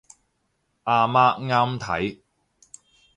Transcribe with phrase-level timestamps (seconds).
[0.85, 2.21] 阿媽啱睇